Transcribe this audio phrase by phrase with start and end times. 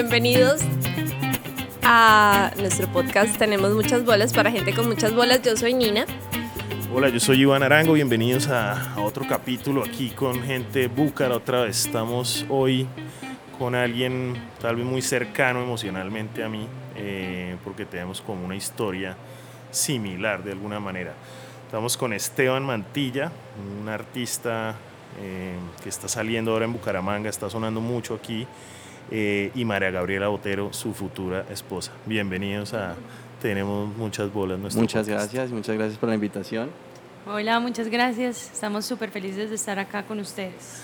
[0.00, 0.60] bienvenidos
[1.82, 5.42] a nuestro podcast Tenemos muchas bolas para gente con muchas bolas.
[5.42, 6.06] Yo soy Nina.
[6.94, 11.84] Hola, yo soy Iván Arango, bienvenidos a, otro capítulo aquí con gente búcara otra vez.
[11.84, 12.86] Estamos hoy
[13.58, 19.16] con alguien tal vez muy cercano emocionalmente a mí, eh, porque tenemos como una historia
[19.72, 21.14] similar de alguna manera.
[21.66, 23.32] Estamos con Esteban Mantilla,
[23.80, 24.76] un artista
[25.20, 28.46] eh, que está saliendo ahora en Bucaramanga, está sonando mucho aquí,
[29.10, 31.92] eh, y María Gabriela Botero, su futura esposa.
[32.06, 32.94] Bienvenidos a
[33.40, 34.74] Tenemos muchas bolas.
[34.74, 36.70] Muchas gracias, muchas gracias por la invitación.
[37.26, 38.50] Hola, muchas gracias.
[38.52, 40.82] Estamos súper felices de estar acá con ustedes.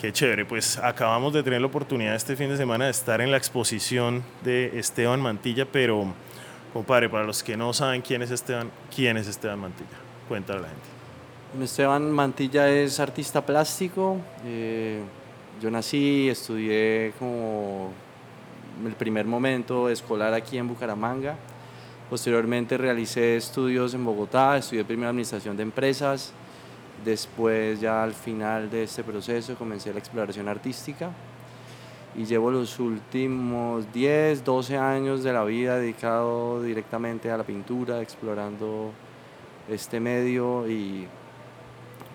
[0.00, 3.30] Qué chévere, pues acabamos de tener la oportunidad este fin de semana de estar en
[3.30, 6.12] la exposición de Esteban Mantilla, pero
[6.72, 9.88] compadre, para los que no saben quién es Esteban, ¿quién es Esteban Mantilla?
[10.28, 11.64] Cuéntale a la gente.
[11.64, 14.18] Esteban Mantilla es artista plástico.
[14.44, 15.00] Eh,
[15.60, 17.90] yo nací, estudié como
[18.86, 21.36] el primer momento escolar aquí en Bucaramanga.
[22.10, 26.32] Posteriormente realicé estudios en Bogotá, estudié primero administración de empresas,
[27.04, 31.10] Después ya al final de este proceso comencé la exploración artística
[32.16, 38.02] y llevo los últimos 10, 12 años de la vida dedicado directamente a la pintura,
[38.02, 38.90] explorando
[39.68, 41.06] este medio y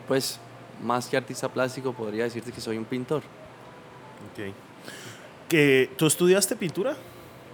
[0.08, 0.40] pues
[0.82, 3.24] más que artista plástico podría decirte que soy un pintor.
[4.32, 4.54] Okay.
[5.50, 6.96] ¿Que, ¿Tú estudiaste pintura?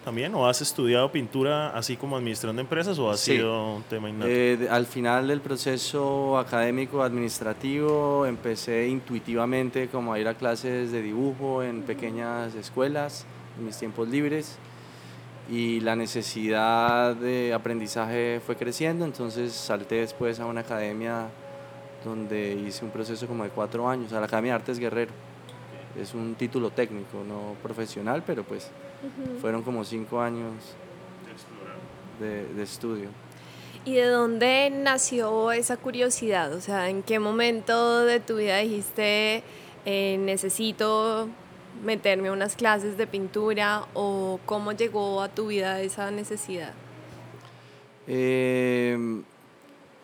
[0.03, 4.09] también o has estudiado pintura así como administración de empresas o ha sido un tema
[4.09, 4.27] innato?
[4.27, 11.01] Eh, al final del proceso académico administrativo empecé intuitivamente como a ir a clases de
[11.01, 13.25] dibujo en pequeñas escuelas
[13.57, 14.57] en mis tiempos libres
[15.51, 21.27] y la necesidad de aprendizaje fue creciendo, entonces salté después a una academia
[22.03, 25.11] donde hice un proceso como de cuatro años, a la Academia de Artes Guerrero.
[25.99, 28.69] Es un título técnico, no profesional, pero pues
[29.41, 30.53] fueron como cinco años
[32.19, 33.09] de, estudio.
[33.85, 36.53] ¿Y de dónde nació esa curiosidad?
[36.53, 39.43] O sea, ¿en qué momento de tu vida dijiste
[39.85, 41.29] eh, necesito
[41.83, 46.73] meterme a unas clases de pintura o cómo llegó a tu vida esa necesidad?
[48.05, 49.23] Em,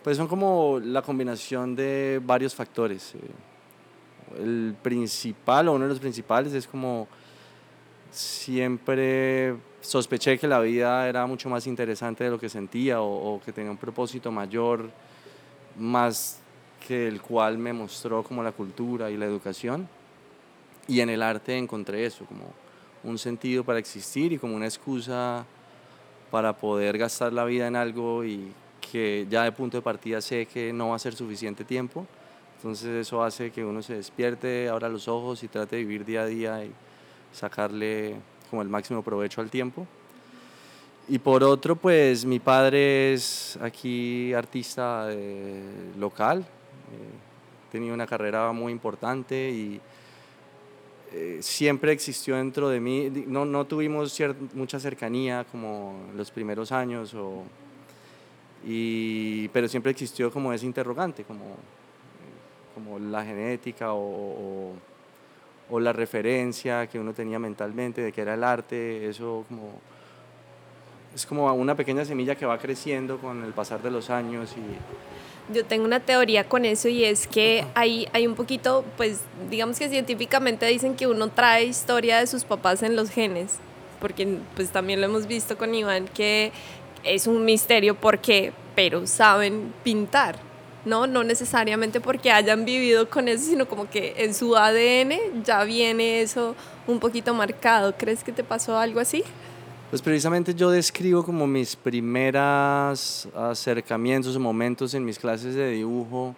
[0.05, 3.15] pues son como la combinación de varios factores.
[3.15, 4.39] Eh.
[4.43, 7.07] El principal o uno de los principales es como
[8.11, 13.51] siempre sospeché que la vida era mucho más interesante de lo que sentía o, que
[13.51, 14.91] tenía un propósito mayor,
[15.75, 16.39] más
[16.87, 19.89] que el cual me mostró como la cultura y la educación.
[20.87, 22.53] Y en el arte encontré eso, como
[23.03, 25.47] un sentido para existir y como una excusa
[26.29, 28.53] para poder gastar la vida en algo y
[28.91, 32.05] que ya de punto de partida sé que no va a ser suficiente tiempo.
[32.57, 36.21] Entonces eso hace que uno se despierte, abra los ojos y trate de vivir día
[36.21, 36.71] a día y
[37.33, 38.15] sacarle
[38.49, 39.85] como el máximo provecho al tiempo.
[41.07, 45.61] Y por otro, pues mi padre es aquí artista eh,
[45.99, 49.79] local, eh, tenía una carrera muy importante y
[51.13, 54.19] eh, siempre existió dentro de mí, no, no tuvimos
[54.55, 57.43] mucha cercanía como los primeros años, o,
[58.65, 61.55] y, pero siempre existió como ese interrogante, como,
[62.73, 64.73] como la genética o
[65.69, 69.79] o la referencia que uno tenía mentalmente de que era el arte, eso como
[71.13, 75.53] es como una pequeña semilla que va creciendo con el pasar de los años y
[75.53, 79.77] yo tengo una teoría con eso y es que hay, hay un poquito, pues digamos
[79.77, 83.53] que científicamente dicen que uno trae historia de sus papás en los genes,
[84.01, 86.51] porque pues también lo hemos visto con Iván que
[87.05, 90.39] es un misterio porque, pero saben pintar.
[90.85, 91.07] ¿no?
[91.07, 96.21] No necesariamente porque hayan vivido con eso, sino como que en su ADN ya viene
[96.21, 96.55] eso
[96.87, 97.95] un poquito marcado.
[97.97, 99.23] ¿Crees que te pasó algo así?
[99.89, 106.35] Pues precisamente yo describo como mis primeros acercamientos o momentos en mis clases de dibujo.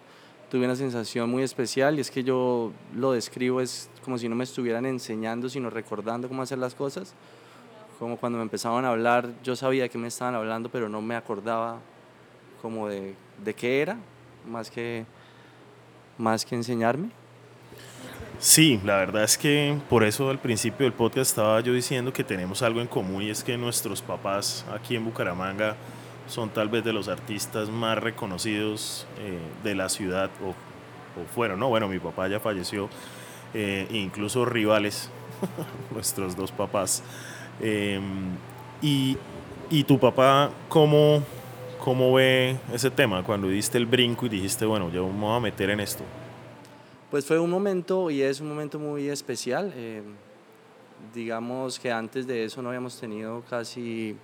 [0.50, 4.34] Tuve una sensación muy especial y es que yo lo describo es como si no
[4.34, 7.12] me estuvieran enseñando, sino recordando cómo hacer las cosas.
[7.98, 11.16] Como cuando me empezaban a hablar, yo sabía que me estaban hablando, pero no me
[11.16, 11.78] acordaba
[12.62, 13.14] como de,
[13.44, 13.96] de qué era
[14.46, 15.04] más que,
[16.16, 17.10] más que enseñarme?
[18.40, 22.22] Sí, la verdad es que por eso al principio del podcast estaba yo diciendo que
[22.22, 25.74] tenemos algo en común y es que nuestros papás aquí en Bucaramanga
[26.28, 30.54] son tal vez de los artistas más reconocidos eh, de la ciudad o,
[31.34, 31.68] fueron, ¿no?
[31.68, 32.88] Bueno, mi papá ya falleció,
[33.52, 35.10] eh, incluso rivales,
[35.90, 37.02] nuestros dos papás.
[37.60, 38.36] Em,
[38.82, 39.16] y,
[39.70, 41.22] y tu papá, ¿cómo,
[41.88, 45.40] ¿Cómo ve ese tema cuando diste el brinco y dijiste, bueno, yo me voy a
[45.40, 46.02] meter en esto?
[47.10, 49.72] Pues fue un momento y es un momento muy especial.
[49.74, 50.02] Eh,
[51.14, 54.16] digamos que antes de eso no habíamos tenido casi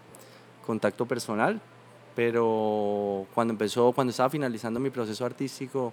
[0.66, 1.60] contacto personal,
[2.14, 5.92] pero cuando empezó, cuando estaba finalizando mi proceso artístico,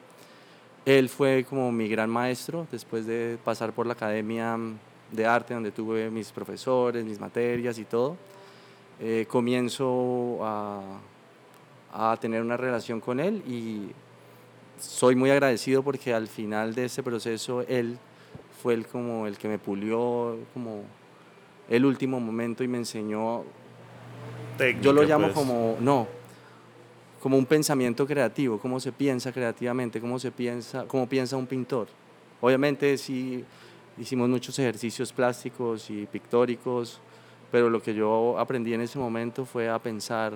[0.84, 4.58] él fue como mi gran maestro después de pasar por la academia
[5.12, 8.16] de arte donde tuve mis profesores, mis materias y todo.
[9.00, 11.00] Eh, comienzo a,
[11.94, 13.92] a tener una relación con él y
[14.80, 17.98] soy muy agradecido porque al final de ese proceso él
[18.62, 20.84] fue el, como el que me pulió como
[21.70, 23.44] el último momento y me enseñó,
[24.82, 25.36] yo lo llamo pues.
[25.36, 26.08] como, no,
[27.22, 31.88] como un pensamiento creativo, cómo se piensa creativamente, cómo se piensa, cómo piensa un pintor.
[32.42, 33.46] Obviamente sí
[34.02, 37.00] hicimos muchos ejercicios plásticos y pictóricos,
[37.52, 40.34] pero lo que yo aprendí en ese momento fue a pensar,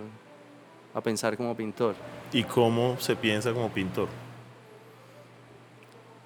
[0.94, 1.96] a pensar como pintor.
[2.32, 4.08] ¿Y cómo se piensa como pintor?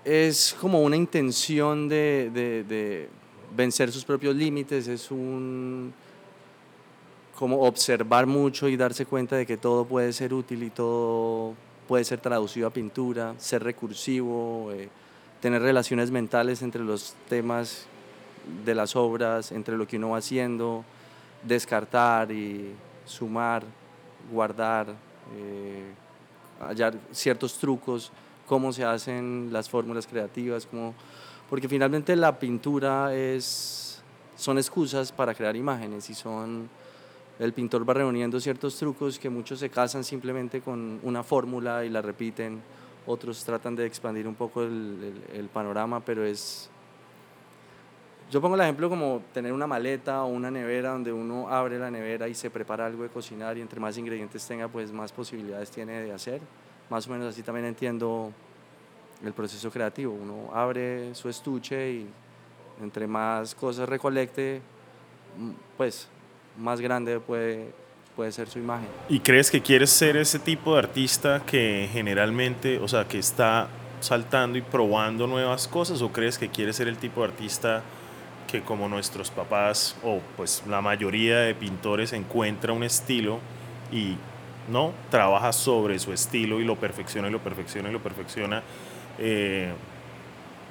[0.03, 3.09] es como una intención de, de,
[3.55, 5.93] vencer sus propios límites, es un
[7.35, 11.53] como observar mucho y darse cuenta de que todo puede ser útil y todo
[11.87, 14.89] puede ser traducido a pintura, ser recursivo, eh,
[15.41, 17.85] tener relaciones mentales entre los temas
[18.65, 20.83] de las obras, entre lo que uno va haciendo,
[21.43, 22.73] descartar y
[23.05, 23.63] sumar,
[24.31, 24.87] guardar,
[25.35, 25.91] eh,
[26.59, 28.11] hallar ciertos trucos
[28.49, 30.95] cómo se hacen las fórmulas creativas, cómo,
[31.51, 34.01] porque finalmente la pintura es,
[34.35, 36.67] son excusas para crear imágenes y son,
[37.37, 41.89] el pintor va reuniendo ciertos trucos que muchos se casan simplemente con una fórmula y
[41.89, 42.59] la repiten,
[43.09, 46.69] otros tratan de expandir un poco el, el, panorama, pero es...
[48.31, 51.89] Yo pongo el ejemplo como tener una maleta o una nevera donde uno abre la
[51.89, 55.71] nevera y se prepara algo de cocinar y entre más ingredientes tenga, pues más posibilidades
[55.71, 56.39] tiene de hacer
[56.89, 58.31] más o menos así también entiendo
[59.23, 60.13] el proceso creativo.
[60.13, 62.09] Uno abre su estuche y
[62.81, 64.61] entre más cosas recolecte,
[65.77, 66.07] pues
[66.57, 67.71] más grande puede,
[68.19, 68.89] puede ser su imagen.
[69.07, 73.69] ¿Y crees que quieres ser ese tipo de artista que generalmente, o sea, que está
[74.01, 77.81] saltando y probando nuevas cosas o crees que quieres ser el tipo de artista
[78.51, 83.39] que como nuestros papás o pues la mayoría de pintores encuentra un estilo
[83.89, 84.17] y
[84.69, 84.91] ¿no?
[85.09, 88.63] Trabaja sobre su estilo y lo perfecciona y lo perfecciona y lo perfecciona.
[89.17, 89.71] Eh,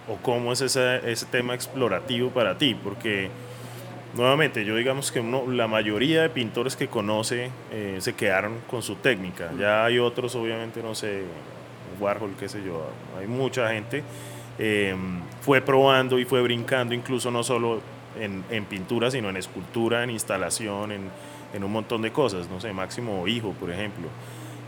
[0.06, 2.74] ¿O cómo es ese, ese tema explorativo para ti?
[2.74, 3.30] Porque
[4.14, 8.82] nuevamente yo digamos que uno, la mayoría de pintores que conoce eh, se quedaron con
[8.82, 9.50] su técnica.
[9.58, 11.22] Ya hay otros, obviamente, no sé,
[12.00, 12.86] Warhol, qué sé yo,
[13.18, 14.02] hay mucha gente.
[14.58, 14.94] Eh,
[15.40, 17.80] fue probando y fue brincando, incluso no solo
[18.18, 21.02] en, en pintura, sino en escultura, en instalación, en,
[21.54, 24.08] en un montón de cosas, no sé, Máximo Hijo, por ejemplo.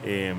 [0.05, 0.35] Eh,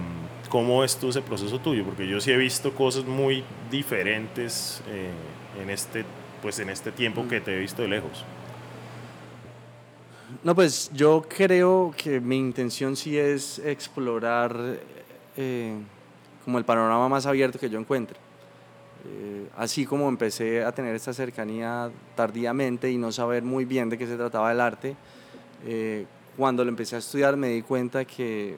[0.49, 1.85] ¿Cómo es tú ese proceso tuyo?
[1.85, 5.11] Porque yo sí he visto cosas muy diferentes eh,
[5.61, 6.03] en, este,
[6.41, 8.25] pues en este tiempo que te he visto de lejos.
[10.43, 14.79] No, pues yo creo que mi intención sí es explorar
[15.37, 15.75] eh,
[16.43, 18.17] como el panorama más abierto que yo encuentre.
[19.05, 23.97] Eh, así como empecé a tener esta cercanía tardíamente y no saber muy bien de
[23.97, 24.95] qué se trataba el arte,
[26.37, 28.57] cuando lo empecé a estudiar me di cuenta que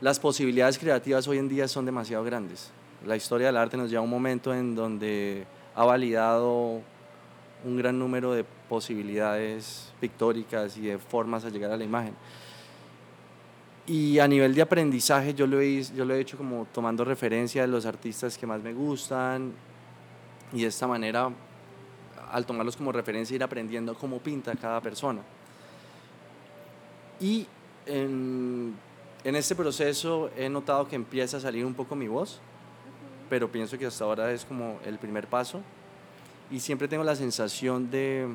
[0.00, 2.70] las posibilidades creativas hoy en día son demasiado grandes.
[3.06, 5.44] La historia del arte nos lleva a un momento en donde
[5.74, 6.82] ha validado
[7.64, 12.14] un gran número de posibilidades pictóricas y de formas a llegar a la imagen.
[13.86, 17.62] Y a nivel de aprendizaje yo lo, he, yo lo he hecho como tomando referencia
[17.62, 19.52] de los artistas que más me gustan
[20.52, 21.30] y de esta manera
[22.30, 25.22] al tomarlos como referencia, ir aprendiendo cómo pinta cada persona.
[27.20, 27.46] Y
[27.86, 28.74] en,
[29.24, 32.40] en este proceso he notado que empieza a salir un poco mi voz,
[33.28, 35.62] pero pienso que hasta ahora es como el primer paso.
[36.50, 38.26] Y siempre tengo la sensación de,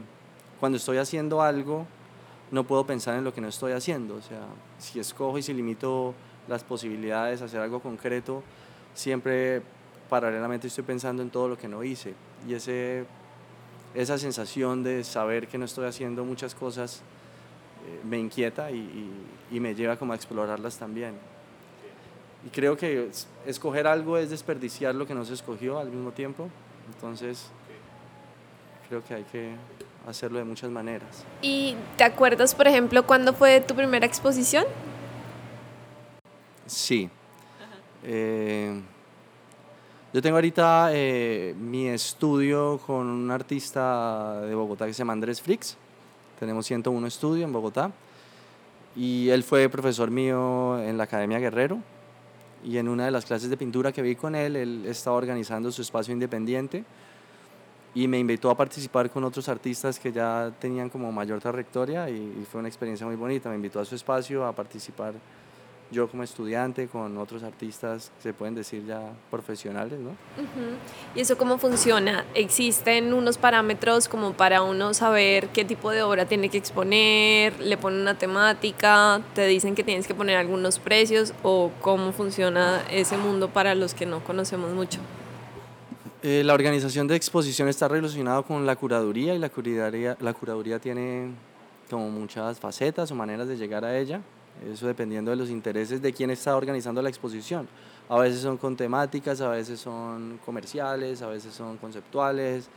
[0.59, 1.87] cuando estoy haciendo algo,
[2.51, 4.15] no puedo pensar en lo que no estoy haciendo.
[4.15, 4.45] O sea,
[4.77, 6.13] si escojo y si limito
[6.47, 8.43] las posibilidades de hacer algo concreto,
[8.93, 9.61] siempre
[10.09, 12.13] paralelamente estoy pensando en todo lo que no hice.
[12.47, 13.05] Y ese
[13.93, 17.01] esa sensación de saber que no estoy haciendo muchas cosas
[17.85, 19.09] eh, me inquieta y,
[19.51, 21.13] y, me lleva como a explorarlas también.
[22.45, 23.09] Y creo que
[23.45, 26.49] escoger algo es desperdiciar lo que no se escogió al mismo tiempo.
[26.93, 27.49] Entonces,
[28.93, 29.55] creo que hay que
[30.07, 31.25] hacerlo de muchas maneras.
[31.41, 34.65] ¿Y te acuerdas, por ejemplo, cuándo fue tu primera exposición?
[36.67, 37.09] Sí.
[38.03, 38.79] Eh,
[40.13, 45.41] yo tengo ahorita eh, mi estudio con un artista de Bogotá que se llama Andrés
[45.41, 45.75] Frix.
[46.39, 47.91] Tenemos 101 estudio en Bogotá.
[48.95, 51.79] Y él fue profesor mío en la Academia Guerrero.
[52.63, 55.71] Y en una de las clases de pintura que vi con él, él estaba organizando
[55.71, 56.85] su espacio independiente.
[57.95, 62.15] Y me invitó a participar con otros artistas que ya tenían como mayor trayectoria y,
[62.15, 63.49] y fue una experiencia muy bonita.
[63.49, 65.13] Me invitó a su espacio a participar
[65.93, 70.09] yo como estudiante con otros artistas, se pueden decir ya profesionales, ¿no?
[71.15, 72.25] ¿Y eso cómo funciona?
[72.33, 77.57] ¿Existen unos parámetros como para uno saber qué tipo de obra tiene que exponer?
[77.59, 79.21] ¿Le ponen una temática?
[79.35, 81.33] ¿Te dicen que tienes que poner algunos precios?
[81.43, 84.99] ¿O cómo funciona ese mundo para los que no conocemos mucho?
[86.23, 90.79] Eh, la organización de exposición está relacionada con la curaduría y la curaduría, la curaduría
[90.79, 91.31] tiene
[91.89, 94.21] como muchas facetas o maneras de llegar a ella
[94.71, 97.67] eso dependiendo de los intereses de quién está organizando la exposición.
[98.09, 102.69] A veces son con temáticas, a veces son comerciales, a veces son conceptuales,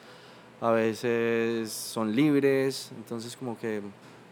[0.60, 3.82] a veces son libres, entonces como que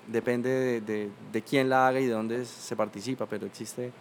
[0.06, 3.92] depende de, de, quién la haga y de dónde se participa, pero existe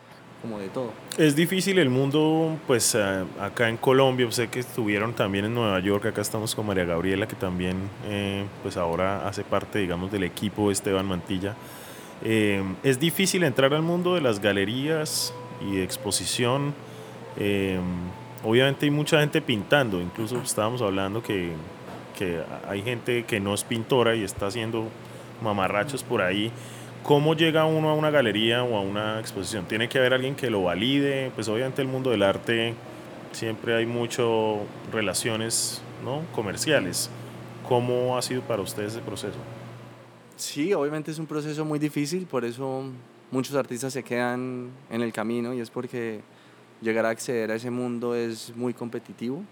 [0.43, 0.91] como de todo.
[1.17, 5.79] Es difícil el mundo, pues eh, acá en Colombia, sé que estuvieron también en Nueva
[5.79, 10.25] York, acá estamos con María Gabriela, que también eh, pues ahora hace parte, digamos, del
[10.25, 11.55] equipo Esteban Mantilla.
[12.25, 16.73] Eh, es difícil entrar al mundo de las galerías y exposición.
[17.37, 17.79] Eh,
[18.43, 21.53] obviamente hay mucha gente pintando, incluso estábamos hablando que,
[22.17, 24.89] que, hay gente que no es pintora y está haciendo
[25.41, 26.51] mamarrachos por ahí.
[27.03, 29.65] ¿Cómo llega uno a una galería o a una exposición?
[29.65, 31.31] ¿Tiene que haber alguien que lo valide?
[31.35, 32.75] Pues obviamente el mundo del arte
[33.33, 36.21] siempre hay mucho relaciones ¿no?
[36.31, 37.09] comerciales.
[37.67, 39.37] ¿Cómo ha sido para ustedes ese proceso?
[40.37, 42.85] Sí, obviamente es un proceso muy difícil, por eso
[43.31, 46.21] muchos artistas se quedan en el camino y es porque
[46.81, 49.43] llegar a acceder a ese mundo es muy competitivo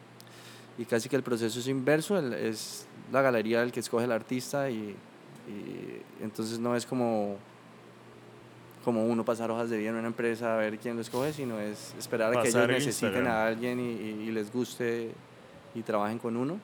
[0.77, 4.69] y casi que el proceso es inverso, es la galería el que escoge el artista
[4.69, 4.95] y,
[6.21, 7.37] entonces no es como,
[8.83, 11.59] como uno pasar hojas de vida en una empresa a ver quién lo escoge, sino
[11.59, 15.11] es esperar a que ellos necesiten a alguien y les guste
[15.75, 16.59] y trabajen con uno.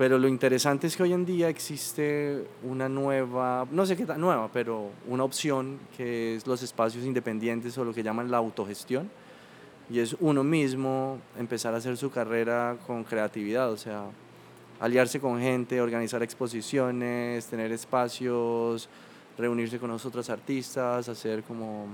[0.00, 4.18] Pero lo interesante es que hoy en día existe una nueva, no sé qué tan
[4.18, 9.10] nueva, pero una opción que es los espacios independientes o lo que llaman la autogestión.
[9.90, 14.04] Y es uno mismo empezar a hacer su carrera con creatividad, o sea,
[14.80, 18.88] aliarse con gente, organizar exposiciones, tener espacios,
[19.36, 21.86] reunirse con otros artistas, hacer como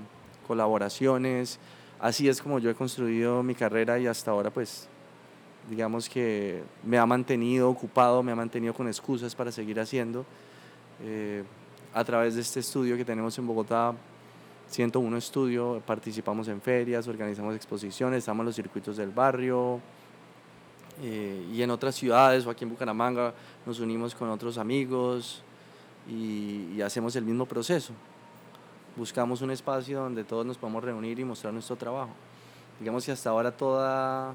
[0.47, 1.59] colaboraciones.
[1.99, 4.89] Así es como yo he construido mi carrera y hasta ahora pues
[5.69, 10.25] digamos que me ha mantenido ocupado, me ha mantenido con excusas para seguir haciendo.
[11.03, 11.43] Eh,
[11.93, 13.95] a través de este estudio que tenemos en Bogotá,
[14.69, 19.81] 101 Estudio, participamos en ferias, organizamos exposiciones, estamos en los circuitos del barrio
[21.03, 23.35] eh, y en otras ciudades o aquí en Bucaramanga
[23.65, 25.43] nos unimos con otros amigos
[26.09, 27.93] y, y hacemos el mismo proceso.
[28.97, 32.11] Buscamos un espacio donde todos nos podamos reunir y mostrar nuestro trabajo.
[32.81, 34.35] Digamos que hasta ahora toda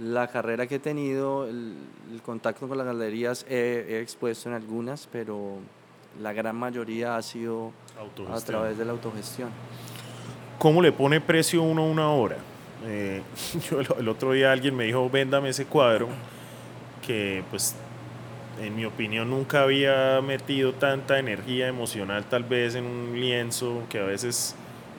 [0.00, 1.76] la carrera que he tenido, el,
[2.24, 5.58] contacto con las galerías, he, expuesto en algunas, pero
[6.20, 7.72] la gran mayoría ha sido
[8.30, 9.50] a través de la autogestión.
[10.58, 12.36] ¿Cómo le pone precio uno a una obra?
[12.84, 13.22] Eh,
[13.70, 16.08] yo el, otro día alguien me dijo, véndame ese cuadro,
[17.06, 17.74] que pues
[18.60, 23.98] en mi opinión nunca había metido tanta energía emocional tal vez en un lienzo que
[23.98, 24.54] a veces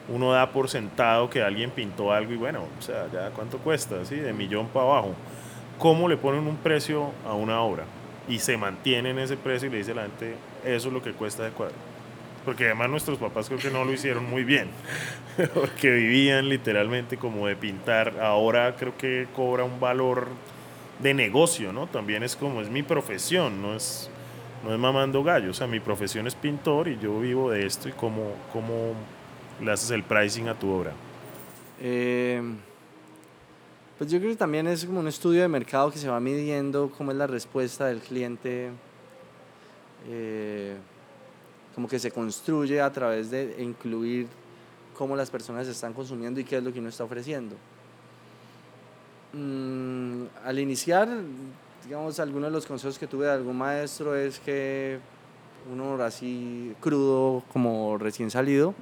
[0.09, 3.97] uno da por sentado que alguien pintó algo y bueno, o sea, ya cuánto cuesta,
[3.97, 5.13] de millón para abajo.
[5.79, 7.83] ¿Cómo le ponen un precio a una obra?
[8.29, 11.01] Y se mantiene en ese precio y le dice a la gente, eso es lo
[11.01, 11.75] que cuesta de cuadro.
[12.45, 14.69] Porque además nuestros papás creo que no lo hicieron muy bien,
[15.53, 18.19] porque vivían literalmente como de pintar.
[18.21, 20.27] Ahora creo que cobra un valor
[20.99, 21.87] de negocio, ¿no?
[21.87, 24.09] También es como, es mi profesión, no es,
[24.63, 25.49] no es mamando gallo.
[25.49, 28.93] O sea, mi profesión es pintor y yo vivo de esto y cómo, cómo
[29.61, 30.91] le haces el pricing a tu obra?
[31.79, 32.41] Eh,
[33.97, 36.91] pues yo creo que también es como un estudio de mercado que se va midiendo
[36.97, 38.69] cómo es la respuesta del cliente,
[40.09, 40.75] eh,
[41.75, 44.27] como que se construye a través de incluir
[44.97, 47.55] cómo las personas están consumiendo y qué es lo que uno está ofreciendo.
[49.33, 51.09] Mm, al iniciar,
[51.83, 54.99] digamos, algunos de los consejos que tuve de algún maestro es que
[55.69, 58.73] uno así crudo, como recién salido,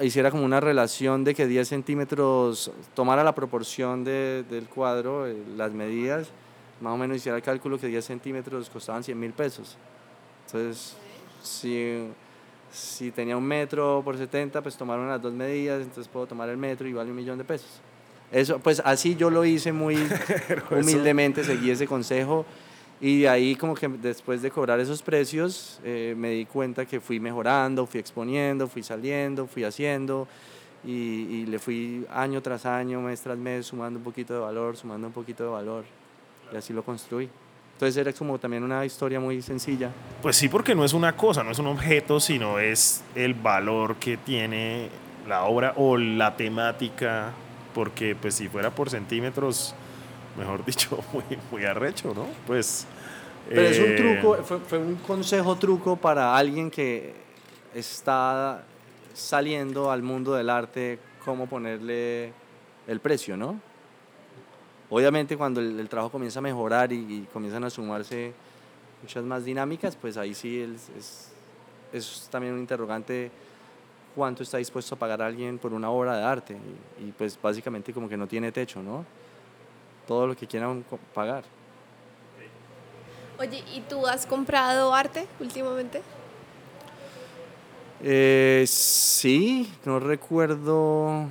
[0.00, 5.36] hiciera como una relación de que 10 centímetros tomara la proporción de, del cuadro, eh,
[5.56, 6.28] las medidas,
[6.80, 9.76] más o menos hiciera el cálculo que 10 centímetros costaban 100 mil pesos.
[10.46, 10.96] Entonces,
[11.42, 12.06] si,
[12.70, 16.56] si tenía un metro por 70, pues tomaron las dos medidas, entonces puedo tomar el
[16.56, 17.80] metro y vale un millón de pesos.
[18.32, 19.96] Eso, pues así yo lo hice muy
[20.70, 22.46] humildemente, seguí ese consejo
[23.00, 27.00] y de ahí como que después de cobrar esos precios eh, me di cuenta que
[27.00, 30.28] fui mejorando, fui exponiendo, fui saliendo, fui haciendo
[30.84, 34.76] y, y, le fui año tras año, mes tras mes sumando un poquito de valor,
[34.76, 35.84] sumando un poquito de valor.
[36.52, 37.28] y así lo construí.
[37.80, 39.90] Entonces era como también una historia muy sencilla.
[40.20, 43.96] Pues sí, porque no es una cosa, no es un objeto, sino es el valor
[43.96, 44.90] que tiene
[45.26, 47.30] la obra o la temática,
[47.72, 49.74] porque pues si fuera por centímetros,
[50.36, 52.26] mejor dicho, muy, muy arrecho, ¿no?
[52.46, 52.86] Pues...
[53.48, 57.14] Pero es un eh, truco, fue, fue un consejo truco para alguien que
[57.74, 58.62] está
[59.14, 62.34] saliendo al mundo del arte, cómo ponerle
[62.86, 63.58] el precio, ¿no?
[64.90, 68.32] Obviamente cuando el, el trabajo comienza a mejorar y, y comienzan a sumarse
[69.02, 71.28] muchas más dinámicas, pues ahí sí es, es,
[71.92, 73.30] es también un interrogante
[74.14, 76.56] cuánto está dispuesto a pagar alguien por una obra de arte
[77.00, 79.04] y, y pues básicamente como que no tiene techo, ¿no?
[80.06, 81.44] Todo lo que quieran pagar.
[83.38, 86.02] Oye, ¿y tú has comprado arte últimamente?
[88.02, 91.26] Eh, sí, no recuerdo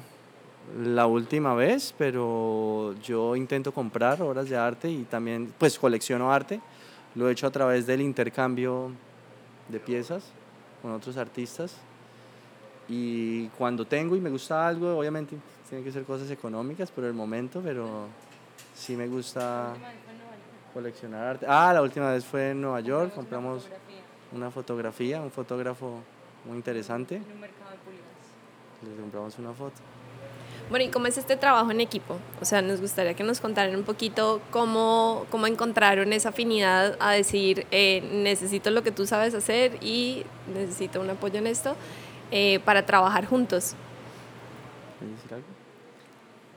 [0.78, 6.62] la última vez, pero yo intento comprar obras de arte y también pues colecciono arte.
[7.16, 8.92] Lo he hecho a través del intercambio
[9.68, 10.24] de piezas
[10.82, 11.76] con otros artistas.
[12.88, 17.14] Y cuando tengo y me gusta algo, obviamente tienen que ser cosas económicas por el
[17.14, 18.08] momento, pero
[18.76, 19.74] sí me gusta
[20.74, 21.46] coleccionar arte.
[21.48, 23.68] Ah, la última vez fue en Nueva York, compramos
[24.32, 26.00] una fotografía, un fotógrafo
[26.46, 27.22] muy interesante.
[28.82, 29.99] Le compramos una foto.
[30.70, 32.20] Bueno, ¿y cómo es este trabajo en equipo?
[32.40, 37.12] O sea, nos gustaría que nos contaran un poquito cómo, cómo encontraron esa afinidad a
[37.12, 41.76] decir, eh, necesito lo que tú sabes hacer y necesito un apoyo en esto
[42.30, 43.74] eh, para trabajar juntos.
[45.00, 45.48] ¿Quieres decir algo?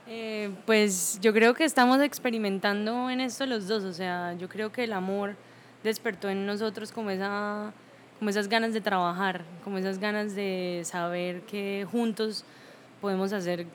[0.05, 4.71] Eh, pues yo creo que estamos experimentando en esto los dos, o sea, yo creo
[4.71, 5.35] que el amor
[5.83, 7.73] despertó en nosotros como, esa,
[8.19, 12.45] como esas ganas de trabajar, como esas ganas de saber que juntos
[13.01, 13.65] podemos hacer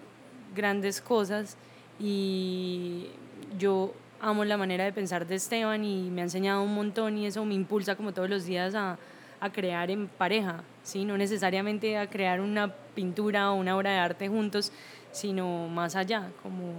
[0.54, 1.56] grandes cosas
[2.00, 3.06] y
[3.58, 7.26] yo amo la manera de pensar de Esteban y me ha enseñado un montón y
[7.26, 8.98] eso me impulsa como todos los días a,
[9.40, 11.04] a crear en pareja, ¿sí?
[11.04, 14.72] no necesariamente a crear una pintura o una obra de arte juntos,
[15.12, 16.72] sino más allá, como...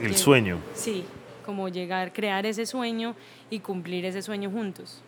[0.00, 0.58] El lleg- sueño.
[0.74, 1.04] Sí,
[1.44, 3.14] como llegar, crear ese sueño
[3.50, 5.02] y cumplir ese sueño juntos.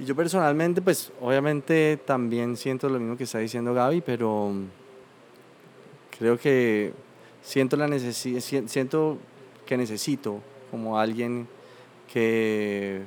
[0.00, 4.52] Y yo personalmente, pues obviamente también siento lo mismo que está diciendo Gaby, pero
[6.18, 6.92] creo que
[7.42, 9.18] siento la necesi- si- siento
[9.66, 11.46] que necesito como alguien
[12.12, 13.02] que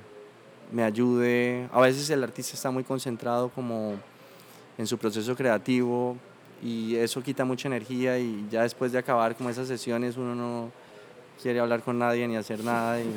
[0.71, 1.67] me ayude.
[1.71, 3.95] A veces el artista está muy concentrado como
[4.77, 6.15] en su proceso creativo
[6.63, 10.71] y eso quita mucha energía y ya después de acabar como esas sesiones uno no
[11.41, 13.11] quiere hablar con nadie ni hacer nada y,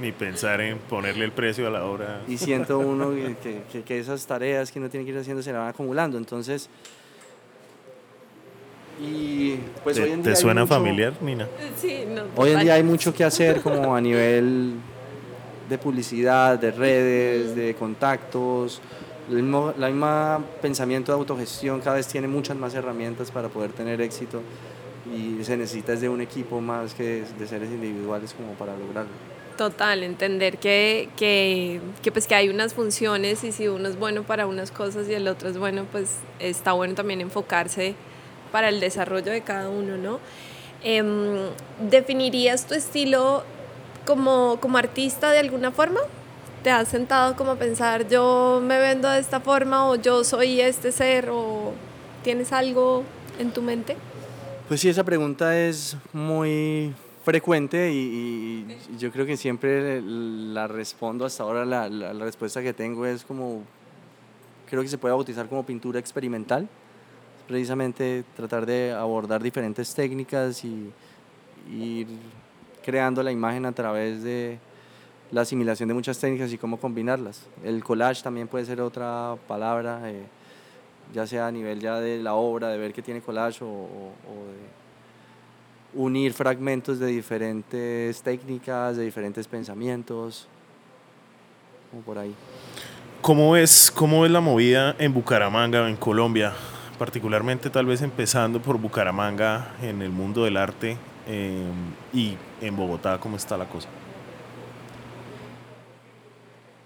[0.00, 2.20] Ni pensar en ponerle el precio a la obra.
[2.26, 5.40] y siento uno que, que- que- que esas tareas que uno tiene que ir haciendo
[5.42, 6.18] se le van acumulando.
[6.18, 6.68] Entonces,
[9.00, 11.48] y pues hoy ¿Te, en te día hay suena mucho- familiar, Nina?
[11.80, 12.22] Sí, no.
[12.36, 12.64] Hoy en total.
[12.64, 14.74] día hay mucho que hacer como a nivel
[15.68, 18.80] de publicidad, de redes, de contactos.
[19.30, 23.72] El mismo, la misma pensamiento de autogestión cada vez tiene muchas más herramientas para poder
[23.72, 24.42] tener éxito
[25.10, 28.76] y se necesita es de un equipo más que de, de seres individuales como para
[28.76, 29.10] lograrlo.
[29.56, 34.24] Total, entender que, que, que, pues que hay unas funciones y si uno es bueno
[34.24, 37.94] para unas cosas y el otro es bueno, pues está bueno también enfocarse
[38.54, 40.20] para el desarrollo de cada uno, ¿no?
[40.84, 41.48] Em,
[41.90, 43.42] ¿Definirías tu estilo
[44.06, 45.98] como, como artista de alguna forma?
[46.62, 50.60] ¿Te has sentado como a pensar, yo me vendo de esta forma o yo soy
[50.60, 51.72] este ser o
[52.22, 53.02] tienes algo
[53.40, 53.96] en tu mente?
[54.68, 57.96] Pues sí, esa pregunta es muy frecuente y,
[58.94, 63.04] y yo creo que siempre la respondo hasta ahora, la, la- la respuesta que tengo
[63.04, 63.62] es como,
[64.70, 66.68] creo que se puede bautizar como pintura experimental,
[67.46, 70.90] precisamente tratar de abordar diferentes técnicas y
[71.70, 72.06] ir
[72.84, 74.58] creando la imagen a través de
[75.30, 77.42] la asimilación de muchas técnicas y cómo combinarlas.
[77.64, 80.00] El collage también puede ser otra palabra.
[80.10, 80.24] eh,
[81.12, 84.10] ya sea a nivel ya de la obra, de ver que tiene collage o,
[85.96, 90.48] de unir fragmentos de diferentes técnicas, de diferentes pensamientos,
[91.90, 92.34] como por ahí.
[93.20, 96.52] ¿Cómo es, ¿Cómo es la movida en Bucaramanga, en Colombia?
[96.98, 101.64] Particularmente tal vez empezando por Bucaramanga en el mundo del arte eh,
[102.12, 103.88] y en Bogotá, ¿cómo está la cosa?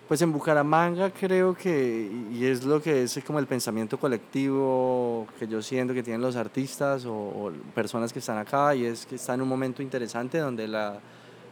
[0.09, 5.47] Pues en Bucaramanga creo que, y es lo que es como el pensamiento colectivo que
[5.47, 9.35] yo siento que tienen los artistas o, personas que están acá, y es que está
[9.35, 10.99] en un momento interesante donde la,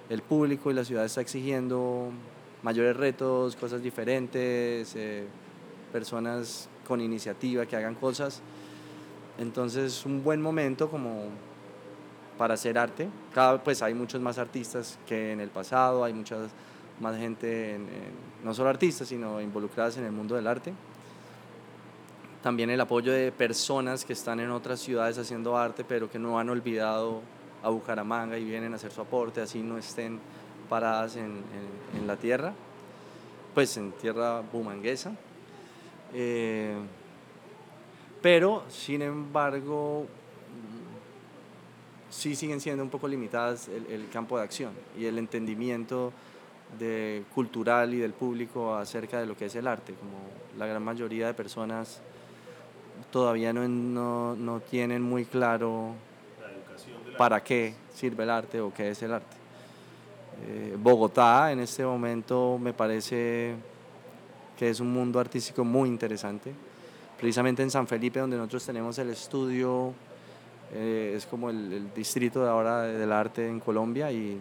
[0.08, 2.08] el público y la ciudad está exigiendo
[2.62, 5.26] mayores retos, cosas diferentes, eh,
[5.92, 8.42] personas con iniciativa que hagan cosas.
[9.38, 11.24] Entonces es un buen momento como
[12.38, 13.08] para hacer arte.
[13.34, 16.36] Cada, pues hay muchos más artistas que en el pasado, hay mucha
[17.00, 17.78] más gente,
[18.42, 20.72] no solo artistas, sino involucradas en el mundo del arte.
[22.42, 26.38] También el apoyo de personas que están en otras ciudades haciendo arte, pero que no
[26.38, 27.20] han olvidado
[27.62, 30.20] a Bucaramanga y vienen a hacer su aporte, así no estén
[30.68, 31.42] paradas en,
[31.98, 32.52] en, la tierra,
[33.54, 35.12] pues en tierra bumanguesa.
[36.18, 36.74] Eh,
[38.22, 40.06] pero, sin embargo,
[42.08, 46.12] sí siguen siendo un poco limitadas el, campo de acción y el entendimiento
[47.34, 50.16] cultural y del público acerca de lo que es el arte, como
[50.58, 52.00] la gran mayoría de personas
[53.12, 55.92] todavía no, no, no tienen muy claro
[57.18, 59.36] para qué sirve el arte o qué es el arte.
[60.46, 63.54] Eh, Bogotá en este momento me parece
[64.56, 66.52] que es un mundo artístico muy interesante.
[67.18, 69.92] Precisamente en San Felipe, donde nosotros tenemos el estudio,
[70.72, 74.38] eh, es como el, distrito de ahora del arte en Colombia y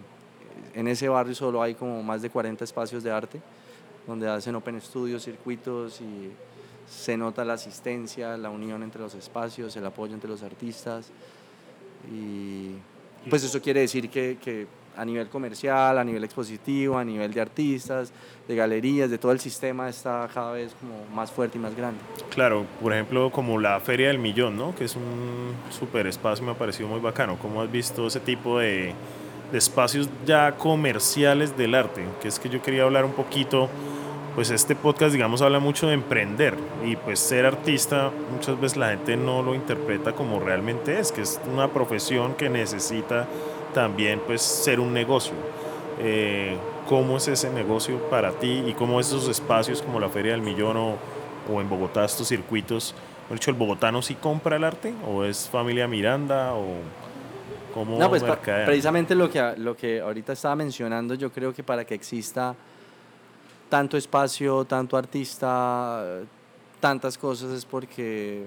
[0.73, 3.41] en ese barrio solo hay como más de 40 espacios de arte,
[4.07, 6.31] donde hacen open studios, circuitos y
[6.89, 11.09] se nota la asistencia, la unión entre los espacios, el apoyo entre los artistas.
[12.11, 12.75] Y
[13.29, 17.41] pues eso quiere decir que, que a nivel comercial, a nivel expositivo, a nivel de
[17.41, 18.11] artistas,
[18.47, 21.99] de galerías, de todo el sistema está cada vez como más fuerte y más grande.
[22.29, 24.75] Claro, por ejemplo, como la Feria del Millón, ¿no?
[24.75, 27.37] Que es un super espacio, me ha parecido muy bacano.
[27.39, 28.93] ¿Cómo has visto ese tipo de,
[29.51, 32.03] de espacios ya comerciales del arte?
[32.21, 33.69] Que es que yo quería hablar un poquito
[34.35, 38.89] pues este podcast, digamos, habla mucho de emprender y pues ser artista muchas veces la
[38.89, 43.27] gente no lo interpreta como realmente es, que es una profesión que necesita
[43.75, 45.33] también pues ser un negocio.
[45.99, 46.57] Eh,
[46.87, 50.77] ¿Cómo es ese negocio para ti y cómo esos espacios como la Feria del Millón
[50.77, 50.95] o,
[51.51, 52.95] o en Bogotá estos circuitos?
[53.29, 56.75] De hecho, ¿el bogotano sí compra el arte o es familia Miranda o
[57.73, 58.23] cómo No, pues
[58.65, 62.55] precisamente lo que, lo que ahorita estaba mencionando, yo creo que para que exista
[63.67, 66.19] tanto espacio, tanto artista,
[66.79, 68.45] tantas cosas es porque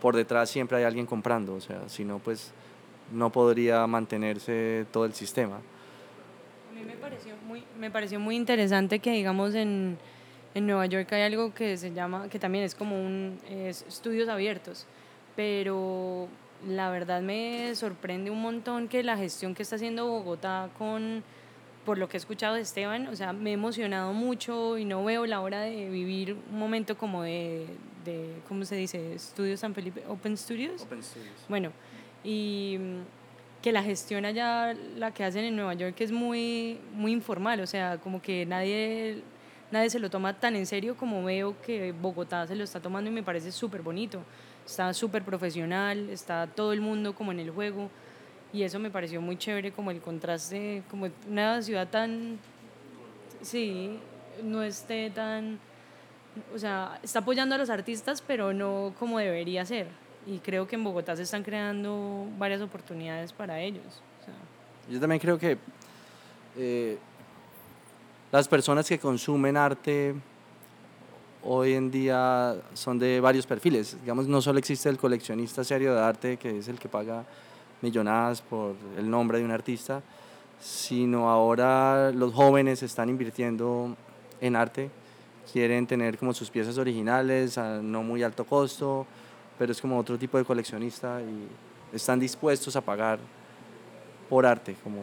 [0.00, 2.52] por detrás siempre hay alguien comprando, o sea, si no, pues
[3.12, 5.56] no podría mantenerse todo el sistema.
[5.56, 9.98] A mí me pareció muy, me pareció muy interesante que, digamos, en,
[10.54, 14.28] en Nueva York hay algo que se llama, que también es como un, es estudios
[14.28, 14.86] abiertos,
[15.36, 16.28] pero
[16.66, 21.22] la verdad me sorprende un montón que la gestión que está haciendo Bogotá con
[21.84, 25.04] por lo que he escuchado de Esteban, o sea, me he emocionado mucho y no
[25.04, 27.66] veo la hora de vivir un momento como de,
[28.04, 29.14] de ¿cómo se dice?
[29.14, 30.82] Estudios San Felipe, Open Studios.
[30.82, 31.34] Open Studios.
[31.48, 31.72] Bueno,
[32.24, 37.12] y mm, que la gestión allá, la que hacen en Nueva York, es muy, muy
[37.12, 39.22] informal, o sea, como que nadie,
[39.70, 43.10] nadie se lo toma tan en serio como veo que Bogotá se lo está tomando
[43.10, 44.20] y me parece súper bonito.
[44.66, 47.90] Está súper profesional, está todo el mundo como en el juego
[48.52, 52.38] y eso me pareció muy chévere como el contraste, como una ciudad tan,
[53.42, 53.98] sí,
[54.42, 55.58] no esté tan,
[56.54, 59.88] o sea, está apoyando a los artistas, pero no como debería ser.
[60.26, 63.84] Y creo que en Bogotá se están creando varias oportunidades para ellos.
[64.90, 65.58] Yo también creo que
[66.56, 66.98] eh,
[68.32, 70.14] las personas que consumen arte
[71.42, 73.96] hoy en día son de varios perfiles.
[74.00, 77.24] Digamos, no solo existe el coleccionista serio de arte, que es el que paga
[77.82, 80.02] millonadas por el nombre de un artista,
[80.60, 83.94] sino ahora los jóvenes están invirtiendo
[84.40, 84.90] en arte,
[85.52, 89.06] quieren tener como sus piezas originales a no muy alto costo,
[89.58, 93.18] pero es como otro tipo de coleccionista y están dispuestos a pagar
[94.28, 95.00] por arte, como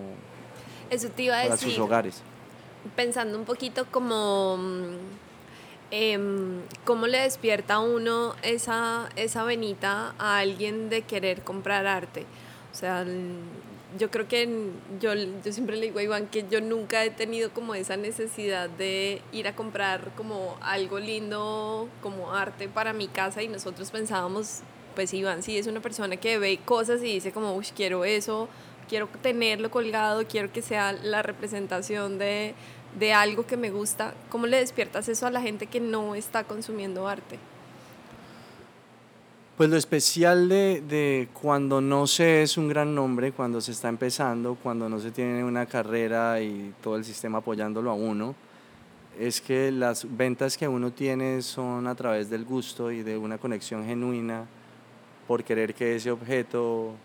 [0.89, 2.21] Eso te iba a para sus hogares.
[2.95, 4.57] Pensando un poquito como
[5.91, 6.19] eh,
[6.85, 12.25] cómo le despierta a uno esa, esa venita a alguien de querer comprar arte.
[12.71, 13.05] O sea,
[13.97, 14.47] yo creo que
[14.99, 18.69] yo, yo siempre le digo a Iván que yo nunca he tenido como esa necesidad
[18.69, 24.62] de ir a comprar como algo lindo, como arte para mi casa y nosotros pensábamos,
[24.95, 28.47] pues Iván sí es una persona que ve cosas y dice como, uy, quiero eso,
[28.88, 32.54] quiero tenerlo colgado, quiero que sea la representación de,
[32.97, 34.13] de algo que me gusta.
[34.30, 37.39] ¿Cómo le despiertas eso a la gente que no está consumiendo arte?
[39.62, 43.89] Pues lo especial de, de, cuando no se es un gran nombre, cuando se está
[43.89, 48.34] empezando, cuando no se tiene una carrera y todo el sistema apoyándolo a uno,
[49.19, 53.38] es que las ventas que uno tiene son a través del gusto y de una
[53.38, 54.47] conexión genuina
[55.28, 56.95] por querer que ese objeto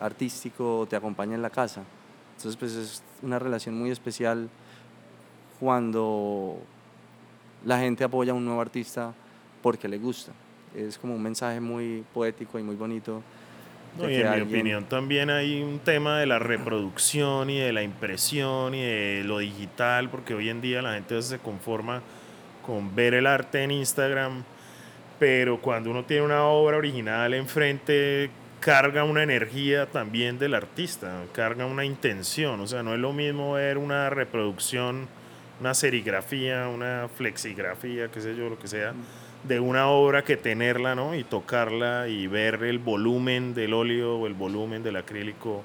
[0.00, 1.82] artístico te acompañe en la casa.
[2.38, 4.48] Entonces pues es una relación muy especial
[5.58, 6.56] cuando
[7.62, 9.12] la gente apoya a un nuevo artista
[9.60, 10.32] porque le gusta
[10.74, 13.22] es como un mensaje muy poético y muy bonito
[13.98, 17.82] No, y en mi opinión también hay un tema de la reproducción y de la
[17.82, 22.02] impresión y de lo digital, porque hoy en día la gente se conforma
[22.64, 24.44] con ver el arte en Instagram,
[25.18, 28.30] pero cuando uno tiene una obra original enfrente,
[28.60, 33.54] carga una energía también del artista, carga una intención, o sea, no es lo mismo
[33.54, 35.08] ver una reproducción,
[35.58, 38.94] una serigrafía, una flexigrafía, qué sé yo, lo que sea
[39.44, 41.14] de una obra que tenerla, ¿no?
[41.14, 45.62] Y tocarla y ver el volumen del óleo o el volumen del acrílico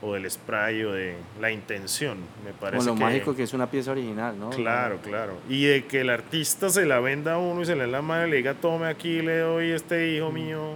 [0.00, 2.78] o del spray o de la intención, me parece.
[2.78, 4.50] Con lo mágico que es una pieza original, ¿no?
[4.50, 5.38] Claro, claro.
[5.48, 8.30] Y de que el artista se la venda a uno y se le la y
[8.30, 10.74] le diga, tome aquí, le doy este hijo mío,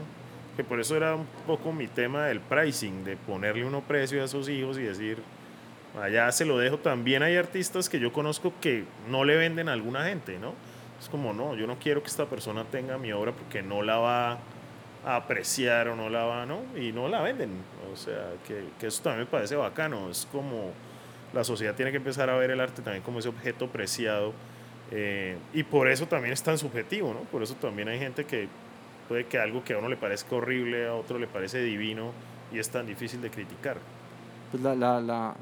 [0.56, 4.28] que por eso era un poco mi tema del pricing, de ponerle uno precio a
[4.28, 5.18] sus hijos y decir,
[6.00, 6.78] allá se lo dejo.
[6.78, 10.54] También hay artistas que yo conozco que no le venden a alguna gente, ¿no?
[11.02, 13.96] Es como, no, yo no quiero que esta persona tenga mi obra porque no la
[13.96, 14.38] va
[15.04, 16.60] a apreciar o no la va, ¿no?
[16.76, 17.50] Y no la venden.
[17.92, 20.08] O sea, que, que eso también me parece bacano.
[20.08, 20.70] Es como
[21.32, 24.32] la sociedad tiene que empezar a ver el arte también como ese objeto preciado.
[24.92, 27.22] Eh, y por eso también es tan subjetivo, ¿no?
[27.22, 28.46] Por eso también hay gente que
[29.08, 32.12] puede que algo que a uno le parezca horrible, a otro le parece divino
[32.52, 33.78] y es tan difícil de criticar.
[34.52, 35.34] Pues la, la, la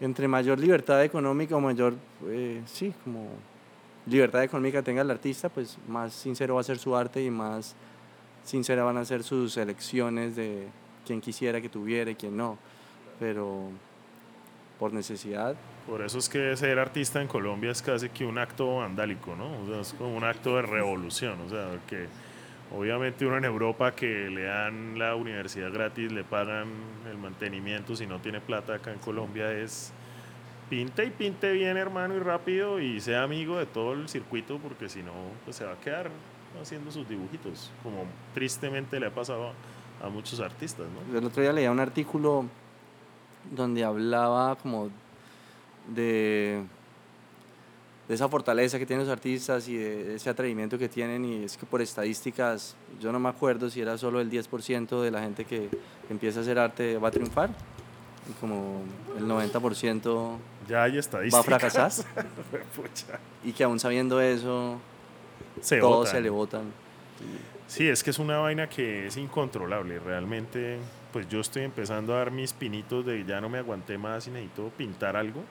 [0.00, 1.96] entre mayor libertad económica o mayor,
[2.28, 3.28] eh, sí, como
[4.06, 7.74] libertad económica tenga el artista, pues más sincero va a ser su arte y más
[8.44, 10.68] sincera van a ser sus elecciones de
[11.04, 12.58] quién quisiera que tuviera y quién no.
[13.18, 13.70] Pero
[14.78, 15.56] por necesidad.
[15.86, 19.62] Por eso es que ser artista en Colombia es casi que un acto vandálico, ¿no?
[19.62, 22.06] O sea, es como un acto de revolución, o sea, que
[22.74, 26.68] obviamente uno en Europa que le dan la universidad gratis, le pagan
[27.10, 29.92] el mantenimiento si no tiene plata acá en Colombia es
[30.68, 34.88] pinte y pinte bien, hermano, y rápido y sea amigo de todo el circuito, porque
[34.88, 35.12] si no,
[35.44, 36.10] pues se va a quedar
[36.60, 39.52] haciendo sus dibujitos, como tristemente le ha pasado
[40.02, 41.18] a, muchos artistas, ¿no?
[41.18, 42.44] El otro día leía un artículo
[43.50, 44.88] donde hablaba como
[45.88, 46.62] de,
[48.06, 51.56] de esa fortaleza que tienen los artistas y de ese atrevimiento que tienen y es
[51.56, 55.44] que por estadísticas, yo no me acuerdo si era solo el 10% de la gente
[55.44, 55.68] que
[56.08, 57.50] empieza a hacer arte va a triunfar
[58.40, 58.82] como
[59.16, 60.98] el 90% ya hay
[61.30, 61.92] va a fracasar.
[63.44, 64.78] y que aún sabiendo eso,
[65.80, 66.72] todos se le votan.
[67.66, 69.98] Sí, es que es una vaina que es incontrolable.
[69.98, 70.78] Realmente,
[71.12, 74.30] pues yo estoy empezando a dar mis pinitos de ya no me aguanté más y
[74.30, 75.42] necesito pintar algo.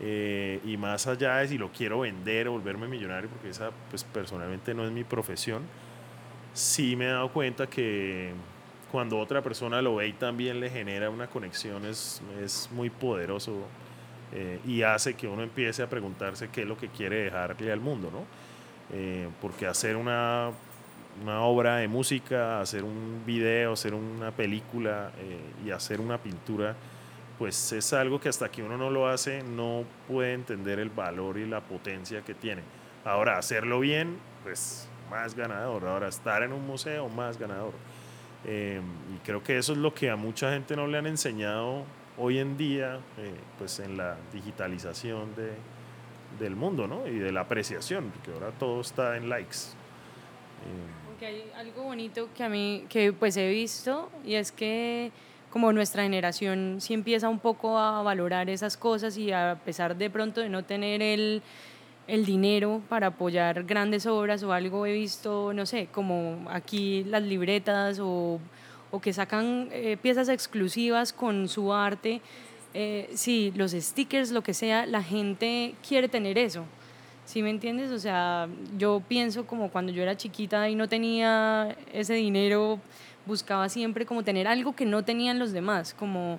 [0.00, 4.02] Eh, y más allá de si lo quiero vender o volverme millonario, porque esa pues
[4.04, 5.62] personalmente no es mi profesión,
[6.52, 8.32] sí me he dado cuenta que
[8.94, 13.66] cuando otra persona lo ve y también le genera una conexión es, es muy poderoso
[14.32, 17.80] eh, y hace que uno empiece a preguntarse qué es lo que quiere dejarle al
[17.80, 18.24] mundo, ¿no?
[18.96, 20.52] Eh, porque hacer una,
[21.20, 26.76] una, obra de música, hacer un video, hacer una película eh, y hacer una pintura,
[27.36, 31.36] pues es algo que hasta que uno no lo hace no puede entender el valor
[31.36, 32.62] y la potencia que tiene.
[33.04, 35.84] Ahora, hacerlo bien, pues más ganador.
[35.84, 37.72] Ahora, estar en un museo, más ganador.
[38.46, 38.80] Eh,
[39.14, 41.84] y creo que eso es lo que a mucha gente no le han enseñado
[42.18, 45.52] hoy en día, eh, pues en la digitalización de,
[46.38, 47.06] del mundo, ¿no?
[47.06, 49.56] Y de la apreciación, porque ahora todo está en likes.
[50.66, 55.10] Eh, hay algo bonito que a mí, que pues he visto, y es que
[55.50, 60.10] como nuestra generación sí empieza un poco a valorar esas cosas y a pesar de
[60.10, 61.42] pronto de no tener el
[62.06, 67.22] el dinero para apoyar grandes obras o algo he visto, no sé, como aquí las
[67.22, 68.38] libretas o,
[68.90, 72.20] o que sacan eh, piezas exclusivas con su arte.
[72.74, 76.64] Eh, sí, los stickers, lo que sea, la gente quiere tener eso.
[77.24, 77.90] ¿Sí me entiendes?
[77.90, 82.78] O sea, yo pienso como cuando yo era chiquita y no tenía ese dinero,
[83.24, 86.38] buscaba siempre como tener algo que no tenían los demás, como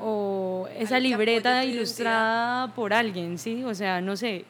[0.00, 3.64] o esa libreta ilustrada por alguien, ¿sí?
[3.64, 4.44] O sea, no sé,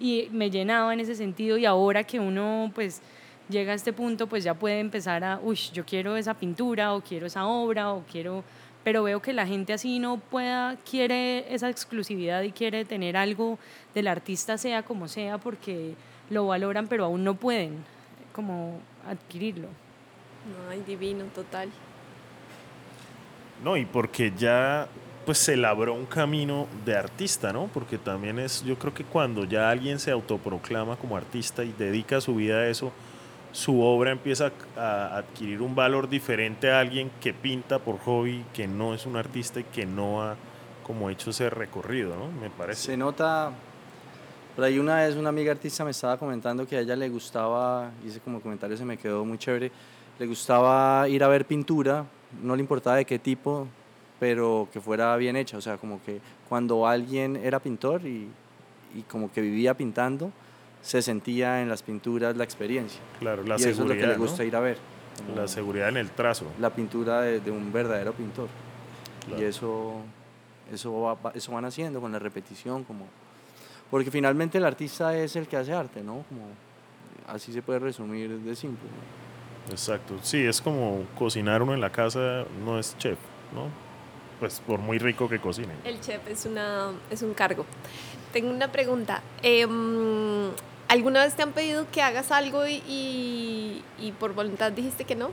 [0.00, 3.00] y me llenaba en ese sentido y ahora que uno pues
[3.48, 7.00] llega a este punto pues ya puede empezar a, uy, yo quiero esa pintura o
[7.00, 8.44] quiero esa obra o quiero,
[8.84, 13.58] pero veo que la gente así no pueda, quiere esa exclusividad y quiere tener algo
[13.94, 15.94] del artista sea como sea porque
[16.30, 17.84] lo valoran pero aún no pueden
[18.32, 19.68] como adquirirlo.
[20.70, 21.68] Ay, divino, total.
[23.64, 24.86] No, y porque ya
[25.28, 27.68] pues se labró un camino de artista, ¿no?
[27.74, 32.18] Porque también es, yo creo que cuando ya alguien se autoproclama como artista y dedica
[32.22, 32.92] su vida a eso,
[33.52, 38.66] su obra empieza a adquirir un valor diferente a alguien que pinta por hobby, que
[38.66, 40.36] no es un artista y que no ha
[40.82, 42.28] como hecho ese recorrido, ¿no?
[42.40, 42.92] Me parece.
[42.92, 43.52] Se nota,
[44.56, 47.90] por ahí una vez una amiga artista me estaba comentando que a ella le gustaba,
[48.02, 49.70] hice como comentario, se me quedó muy chévere,
[50.18, 52.06] le gustaba ir a ver pintura
[52.42, 53.66] no le importaba de qué tipo,
[54.20, 55.56] pero que fuera bien hecha.
[55.56, 58.28] O sea, como que cuando alguien era pintor y,
[58.94, 60.30] y como que vivía pintando,
[60.82, 63.00] se sentía en las pinturas la experiencia.
[63.18, 63.70] Claro, la y seguridad.
[63.72, 64.48] eso es lo que le gusta ¿no?
[64.48, 64.78] ir a ver.
[65.34, 66.46] La seguridad en el trazo.
[66.60, 68.48] La pintura de, de un verdadero pintor.
[69.26, 69.42] Claro.
[69.42, 69.94] Y eso,
[70.72, 73.06] eso, va- eso van haciendo con la repetición, como...
[73.90, 76.24] Porque finalmente el artista es el que hace arte, ¿no?
[76.28, 76.42] Como,
[77.26, 78.86] así se puede resumir de simple.
[79.66, 79.72] ¿no?
[79.72, 80.14] Exacto.
[80.22, 83.18] Sí, es como cocinar uno en la casa, no es chef,
[83.54, 83.87] ¿no?
[84.40, 85.72] Pues por muy rico que cocine.
[85.84, 87.64] El chef es, una, es un cargo.
[88.32, 89.22] Tengo una pregunta.
[89.42, 90.50] Em,
[90.88, 95.14] ¿Alguna vez te han pedido que hagas algo y, y- y por voluntad dijiste que
[95.16, 95.30] no?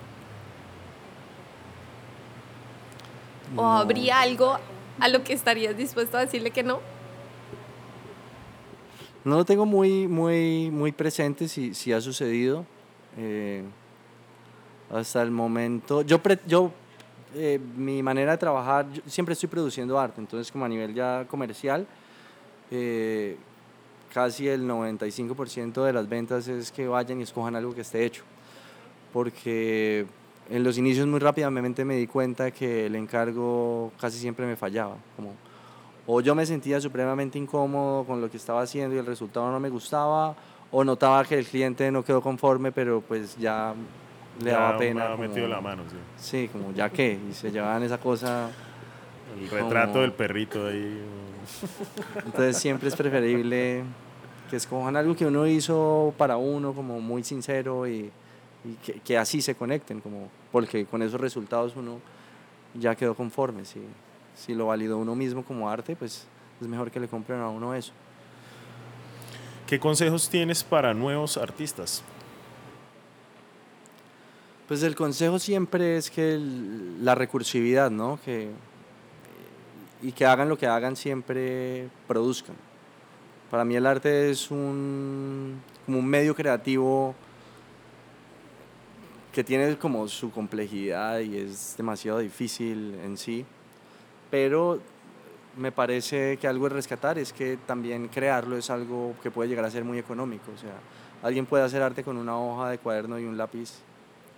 [3.56, 3.78] ¿O No.
[3.78, 4.58] habría algo
[5.00, 6.80] a lo que estarías dispuesto a decirle que no?
[9.24, 12.66] No lo tengo muy, muy, muy presente si, si ha sucedido.
[13.18, 13.64] eh,
[14.94, 16.02] hasta el momento.
[16.04, 16.72] Yo, pre- yo
[17.36, 21.26] eh, mi manera de trabajar, yo siempre estoy produciendo arte, entonces como a nivel ya
[21.30, 21.86] comercial,
[22.72, 23.38] eh,
[24.14, 28.24] casi el 95% de las ventas es que vayan y escojan algo que esté hecho.
[29.12, 30.06] Porque
[30.50, 34.96] en los inicios muy rápidamente me di cuenta que el encargo casi siempre me fallaba.
[35.16, 35.34] Como,
[36.08, 39.60] o yo me sentía supremamente incómodo con lo que estaba haciendo y el resultado no
[39.60, 40.36] me gustaba,
[40.72, 43.74] o notaba que el cliente no quedó conforme, pero pues ya
[44.40, 45.12] le Ya daba pena.
[45.12, 45.96] como- metido la mano, sí.
[46.18, 48.50] Sí, como ya qué, y se llevaban esa cosa.
[49.40, 51.02] El retrato Como- del perrito ahí.
[52.26, 53.84] Entonces siempre es preferible
[54.50, 58.12] que escojan algo que uno hizo para uno, como muy sincero y,
[58.64, 62.00] y que, que así se conecten, como, porque con esos resultados uno
[62.74, 63.66] ya quedó conforme.
[63.66, 63.80] Si,
[64.36, 66.28] si lo validó uno mismo como arte, pues
[66.62, 67.94] es mejor que le compren a uno eso.
[69.68, 72.04] ¿Qué consejos tienes para nuevos artistas?
[74.68, 78.20] Pues el consejo siempre es que el- la recursividad, ¿no?
[78.26, 78.50] Que,
[80.02, 82.56] y que hagan lo que hagan, siempre produzcan.
[83.52, 87.14] Para mí el arte es un, como un medio creativo
[89.32, 93.46] que tiene como su complejidad y es demasiado difícil en sí,
[94.32, 94.80] pero
[95.58, 99.66] me parece que algo de rescatar es que también crearlo es algo que puede llegar
[99.66, 100.52] a ser muy económico.
[100.54, 100.74] O sea,
[101.22, 103.72] alguien puede hacer arte con una hoja de cuaderno y un lápiz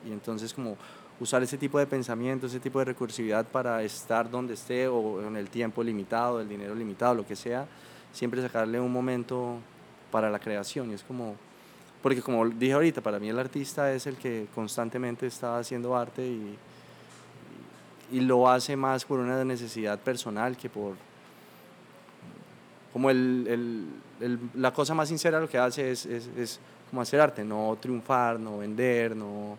[0.05, 0.77] y entonces como
[1.19, 5.35] usar ese tipo de pensamiento, ese tipo de recursividad para estar donde esté o en
[5.35, 7.65] el tiempo limitado, el dinero limitado, lo que sea,
[8.13, 9.57] siempre sacarle un momento
[10.11, 10.91] para la creación.
[10.91, 11.35] Y es como,
[12.03, 16.25] porque como dije ahorita, para mí el artista es el que constantemente está haciendo arte
[16.27, 16.55] y,
[18.11, 20.93] y lo hace más por una necesidad personal que por...
[22.93, 23.87] Como el, el-
[24.25, 27.77] el- la cosa más sincera lo que hace es, es, es como hacer arte, no
[27.81, 29.57] triunfar, no vender, no...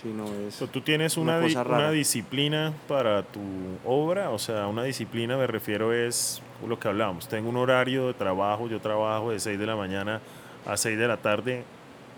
[0.00, 3.40] Sino es So, ¿Tú tienes una una, di- una disciplina para tu
[3.84, 4.30] obra?
[4.30, 7.28] O sea, una disciplina me refiero es lo que hablábamos.
[7.28, 10.20] Tengo un horario de trabajo, yo trabajo de 6 de la mañana
[10.66, 11.64] a 6 de la tarde,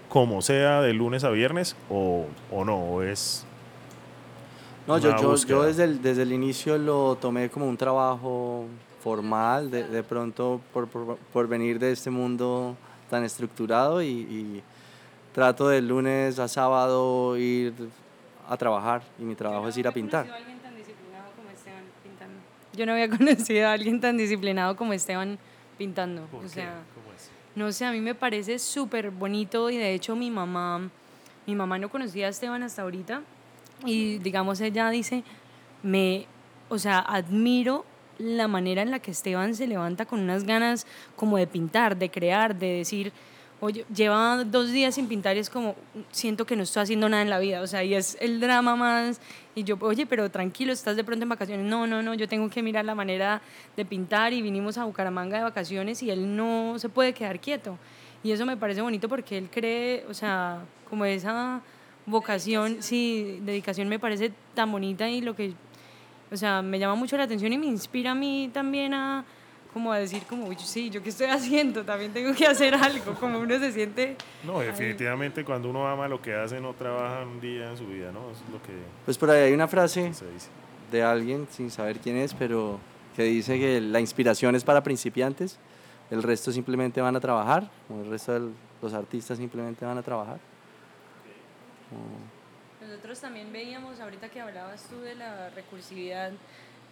[0.09, 3.45] como sea, de lunes a viernes, o, o no, o es...
[4.87, 8.67] No, yo, yo, yo desde, el, desde el inicio lo tomé como un trabajo
[9.03, 12.77] formal, de, de pronto por, por, por venir de este mundo
[13.09, 14.63] tan estructurado y, y
[15.35, 17.75] trato de lunes a sábado ir
[18.49, 20.27] a trabajar y mi trabajo es ir a pintar.
[22.75, 25.39] Yo no había conocido a alguien tan disciplinado como Esteban
[25.79, 26.23] pintando.
[26.27, 26.49] ¿Por O qué?
[26.49, 27.31] sea, ¿Cómo es?
[27.55, 30.89] no sé, a mí me parece súper bonito y de hecho mi mamá,
[31.47, 33.23] mi mamá no conocía a Esteban hasta ahorita
[33.85, 35.23] y digamos ella dice,
[35.83, 36.27] me,
[36.69, 37.85] o sea, admiro
[38.19, 42.11] la manera en la que Esteban se levanta con unas ganas como de pintar, de
[42.11, 43.13] crear, de decir,
[43.65, 45.75] oye, lleva dos días sin pintar y es como,
[46.11, 48.77] siento que no estoy haciendo nada en la vida, o sea, y es el drama
[48.77, 49.21] más,
[49.55, 52.51] y yo, oye, pero tranquilo, estás de pronto en vacaciones, no, no, no, yo tengo
[52.51, 53.41] que mirar la manera
[53.77, 57.79] de pintar y vinimos a Bucaramanga de vacaciones y él no se puede quedar quieto.
[58.23, 61.63] Y eso me parece bonito porque él cree, o sea, como esa
[62.07, 65.55] vocación, sí, dedicación me parece tan bonita y lo que,
[66.31, 69.25] o sea, me llama mucho la atención y me inspira a mí también a,
[69.75, 71.85] como a decir, como, "Uy, sí, ¿yo qué estoy haciendo?
[71.85, 74.17] También tengo que hacer algo, como uno se siente...
[74.45, 78.13] No, definitivamente cuando uno ama lo que hace, no trabaja un día en su vida,
[78.13, 78.31] ¿no?
[78.31, 78.73] Eso es lo que
[79.05, 80.13] Pues por ahí hay una frase
[80.93, 82.79] de alguien, sin saber quién es, pero
[83.17, 85.59] que dice que la inspiración es para principiantes,
[86.11, 88.51] el resto simplemente van a trabajar, como el resto de
[88.81, 90.39] los artistas simplemente van a trabajar.
[91.91, 96.31] Como- Nosotros también veíamos, ahorita que hablabas tú de la recursividad,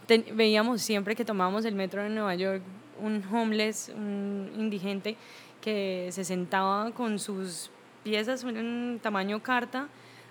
[0.06, 2.62] ten- veíamos siempre que tomábamos el metro en Nueva York
[3.00, 5.16] un homeless, un indigente
[5.60, 7.70] que se sentaba con sus
[8.04, 9.88] piezas en tamaño carta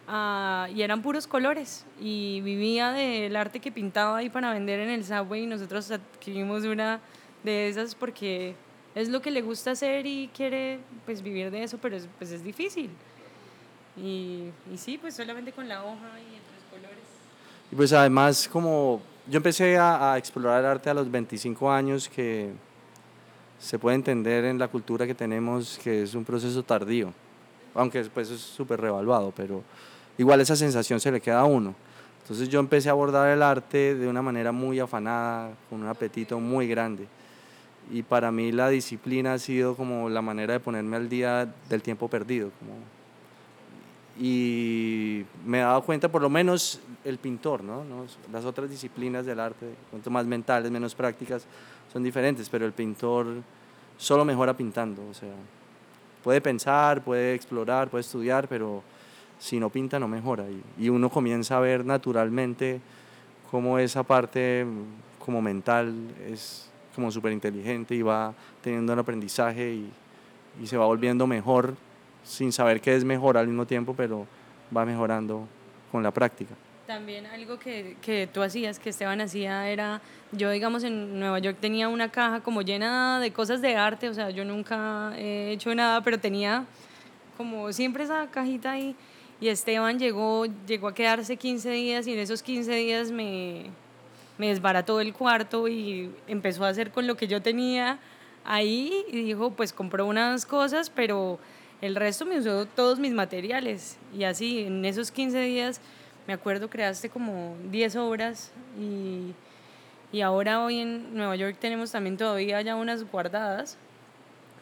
[0.07, 4.89] ah, y eran puros colores y vivía del arte que pintaba ahí para vender en
[4.89, 6.99] el subway y nosotros adquirimos una
[7.43, 8.55] de esas porque
[8.93, 12.31] es lo que le gusta hacer y quiere pues vivir de eso, pero es, pues
[12.31, 12.89] es difícil.
[13.97, 17.03] Y, y sí, pues solamente con la hoja y en tres colores.
[17.71, 22.51] Y pues además como yo empecé a, explorar el arte a los 25 años que
[23.59, 27.13] se puede entender en la cultura que tenemos que es un proceso tardío,
[27.75, 29.63] aunque después es súper revaluado, pero
[30.17, 31.75] igual esa sensación se le queda a uno.
[32.23, 36.39] Entonces yo empecé a abordar el arte de una manera muy afanada, con un apetito
[36.39, 37.07] muy grande.
[37.91, 41.81] Y para mí la disciplina ha sido como la manera de ponerme al día del
[41.81, 42.51] tiempo perdido.
[44.19, 47.83] Y me he dado cuenta, por lo menos el pintor, ¿no?
[47.83, 48.05] ¿no?
[48.31, 51.45] Las otras disciplinas del arte, cuanto más mentales, menos prácticas,
[51.91, 53.27] son diferentes, pero el pintor
[53.97, 55.33] solo mejora pintando, o sea,
[56.23, 58.83] puede pensar, puede explorar, puede estudiar, pero
[59.39, 60.45] si no pinta no mejora.
[60.77, 62.79] Y, uno comienza a ver naturalmente
[63.49, 64.65] cómo esa parte
[65.23, 65.93] como mental
[66.27, 69.91] es como súper inteligente y va teniendo un aprendizaje y,
[70.61, 71.75] y se va volviendo mejor
[72.23, 74.27] sin saber que es mejor al mismo tiempo, pero
[74.75, 75.47] va mejorando
[75.91, 76.55] con la práctica.
[76.87, 80.01] También algo que, que, tú hacías, que Esteban hacía, era,
[80.31, 84.13] yo digamos en Nueva York tenía una caja como llena de cosas de arte, o
[84.13, 86.65] sea, yo nunca he hecho nada, pero tenía
[87.37, 88.95] como siempre esa cajita ahí.
[89.39, 93.65] Y Esteban llegó, llegó a quedarse 15 días y en esos 15 días me,
[94.37, 97.99] me desbarató el cuarto y empezó a hacer con lo que yo tenía
[98.43, 101.39] ahí y dijo, pues compró unas cosas, pero
[101.81, 103.97] el resto me usó todos mis materiales.
[104.15, 105.81] Y así, en esos 15 días
[106.27, 109.33] me acuerdo creaste como 10 obras y,
[110.15, 113.77] y, ahora hoy en Nueva York tenemos también todavía ya unas guardadas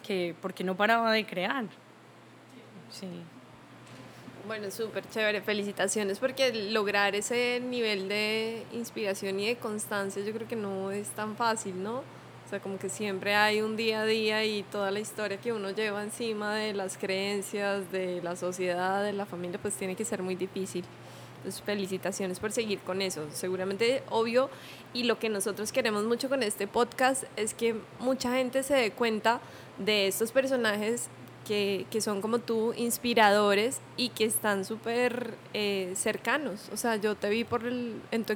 [0.08, 1.66] que porque no paraba de crear.
[2.92, 3.08] Sí.
[4.48, 10.48] Bueno, súper chévere, felicitaciones porque lograr ese nivel de inspiración y de constancia yo creo
[10.48, 12.04] que no es tan fácil, ¿no?
[12.50, 15.54] O sea, como que siempre hay un día a día y toda la historia que
[15.54, 20.04] uno lleva encima de las creencias, de la sociedad, de la familia, pues tiene que
[20.04, 20.84] ser muy difícil.
[21.38, 23.28] Entonces, felicitaciones por seguir con eso.
[23.32, 24.50] Seguramente, obvio,
[24.96, 28.92] y lo que nosotros queremos mucho con este podcast es que mucha gente se dé
[28.94, 29.42] cuenta
[29.78, 31.08] de estos personajes
[31.48, 36.70] que, que son como tú, inspiradores y que están súper eh, cercanos.
[36.74, 38.34] O sea, yo te vi por el, en, tu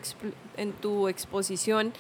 [0.58, 1.94] en tu exposición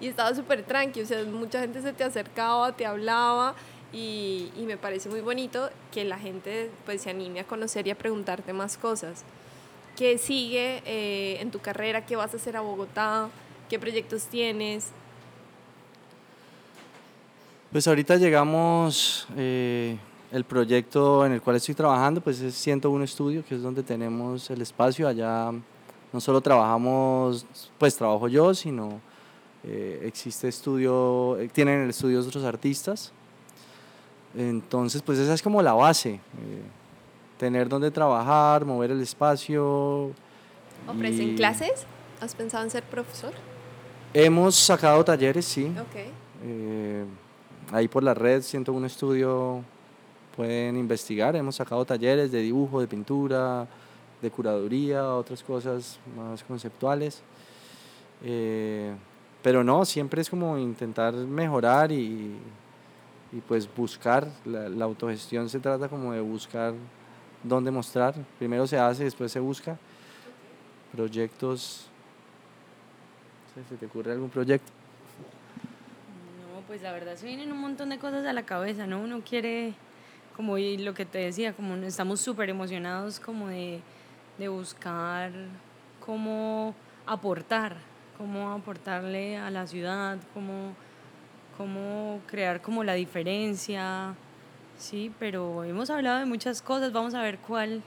[0.00, 1.02] y estaba súper tranqui.
[1.02, 3.54] O sea, mucha gente se te acercaba, te hablaba.
[3.92, 7.90] Y, y me parece muy bonito que la gente pues se anime a conocer y
[7.90, 9.24] a preguntarte más cosas.
[9.96, 12.06] ¿Qué sigue eh, en tu carrera?
[12.06, 13.28] ¿Qué vas a hacer a Bogotá?
[13.68, 14.90] ¿Qué proyectos tienes?
[17.72, 19.96] Pues ahorita llegamos, eh,
[20.32, 24.48] el proyecto en el cual estoy trabajando, pues es 101 Estudio, que es donde tenemos
[24.50, 25.06] el espacio.
[25.06, 25.52] Allá
[26.12, 27.46] no solo trabajamos,
[27.78, 29.00] pues trabajo yo, sino
[29.64, 33.12] eh, existe estudio, eh, tienen el estudio otros artistas.
[34.36, 36.14] Entonces, pues esa es como la base.
[36.14, 36.62] Eh,
[37.38, 40.12] tener donde trabajar, mover el espacio.
[40.86, 41.86] ¿Ofrecen clases?
[42.20, 43.32] ¿Has pensado en ser profesor?
[44.12, 45.72] Hemos sacado talleres, sí.
[45.88, 46.10] Okay.
[46.44, 47.04] Eh,
[47.72, 49.62] ahí por la red 101 Estudio
[50.36, 51.34] pueden investigar.
[51.36, 53.66] Hemos sacado talleres de dibujo, de pintura,
[54.20, 57.22] de curaduría, otras cosas más conceptuales.
[58.22, 58.94] Eh,
[59.42, 62.36] pero no, siempre es como intentar mejorar y,
[63.32, 64.28] y pues buscar.
[64.44, 66.74] La, la autogestión se trata como de buscar
[67.42, 68.14] dónde mostrar.
[68.38, 69.78] Primero se hace, después se busca.
[70.92, 71.86] Proyectos.
[73.68, 74.70] ¿Se te ocurre algún proyecto?
[76.54, 79.00] No, pues la verdad se vienen un montón de cosas a la cabeza, ¿no?
[79.00, 79.74] Uno quiere,
[80.36, 83.80] como lo que te decía, como estamos súper emocionados como de,
[84.38, 85.32] de buscar
[86.04, 86.74] cómo
[87.06, 87.76] aportar,
[88.20, 90.74] cómo aportarle a la ciudad, cómo,
[91.56, 94.14] cómo crear como la diferencia,
[94.80, 96.90] Sí, pero hemos hablado de muchas cosas.
[96.90, 97.82] Vamos a ver cuál.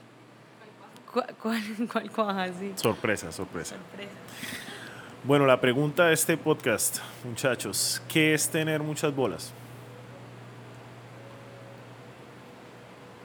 [1.12, 1.62] ¿Cuál, cuál,
[1.92, 2.46] cuál cuaja?
[2.52, 2.72] Sí.
[2.76, 4.10] Sorpresa, sorpresa, Sorpresa.
[5.24, 9.52] Bueno, la pregunta de este podcast, muchachos, ¿qué es tener muchas bolas?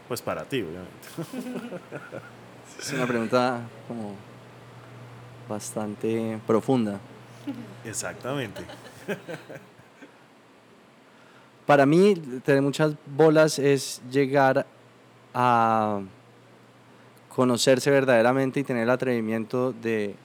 [0.08, 1.08] Pues para ti, obviamente.
[2.80, 4.16] Es una pregunta como
[5.50, 7.00] bastante profunda.
[7.84, 8.64] Exactamente.
[11.66, 14.66] Para mí, tener muchas bolas es llegar
[15.34, 16.00] a
[17.36, 20.16] conocerse verdaderamente y tener el atrevimiento de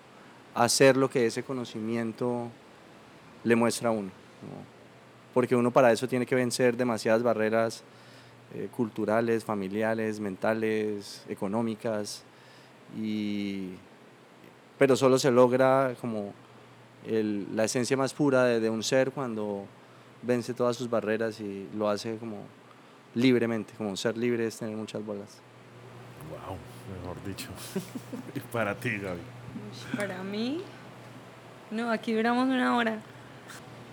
[0.54, 2.48] hacer lo que ese conocimiento
[3.42, 4.08] le muestra a uno.
[4.08, 4.74] ¿no?
[5.32, 7.82] Porque uno para eso tiene que vencer demasiadas barreras
[8.54, 12.22] eh, culturales, familiares, mentales, económicas.
[12.96, 13.70] y,
[14.78, 16.32] pero solo se logra como
[17.06, 19.64] el- la esencia más pura de, de un ser cuando
[20.22, 22.38] vence todas sus barreras y lo hace como
[23.14, 25.38] libremente, como ser libre es tener muchas bolas.
[26.30, 26.56] Wow,
[27.00, 27.48] mejor dicho.
[28.34, 29.20] y para ti, Gaby.
[29.96, 30.62] Para mí,
[31.70, 32.98] no, aquí duramos una hora.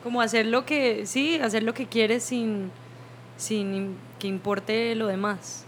[0.04, 2.72] Como hacer lo que, sí, hacer lo que quieres sin,
[3.38, 5.66] sin que importe lo demás.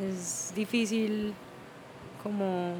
[0.00, 1.34] Es difícil
[2.22, 2.74] como,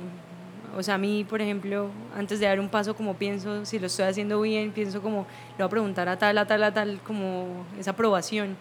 [0.76, 3.86] o sea, a mí, por ejemplo, antes de dar un paso, como pienso, si lo
[3.86, 7.00] estoy haciendo bien, pienso como, le voy a preguntar a tal, a tal, a tal,
[7.04, 8.56] como esa aprobación.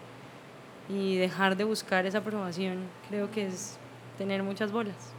[0.88, 3.78] Y dejar de buscar esa aprobación, creo que es
[4.18, 5.14] tener muchas bolas.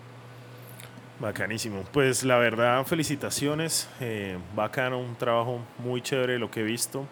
[1.19, 1.83] Bacanísimo.
[1.91, 3.89] Pues la verdad, felicitaciones.
[3.99, 7.05] Eh, bacano, un trabajo muy chévere lo que he visto.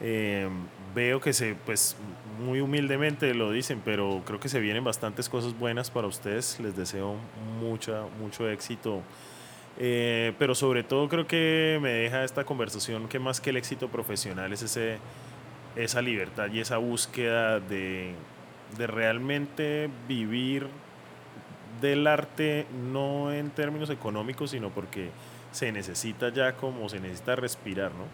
[0.00, 0.48] Eh,
[0.94, 1.96] veo que se, pues
[2.38, 6.58] muy humildemente lo dicen, pero creo que se vienen bastantes cosas buenas para ustedes.
[6.60, 7.16] Les deseo
[7.60, 9.02] mucha, mucho éxito.
[9.78, 13.88] Eh, pero sobre todo creo que me deja esta conversación que más que el éxito
[13.88, 14.98] profesional es ese,
[15.76, 18.14] esa libertad y esa búsqueda de,
[18.76, 20.66] de realmente vivir
[21.80, 25.10] del arte no en términos económicos, sino porque
[25.52, 28.04] se necesita ya como se necesita respirar, ¿no?